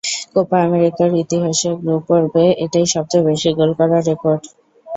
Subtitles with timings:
[0.33, 4.41] Copa আমেরিকার ইতিহাসে group পর্বে এটাই সবচেয়ে বেশি গোল করার রেকর্ড।